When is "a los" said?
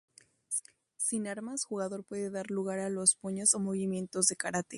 2.79-3.13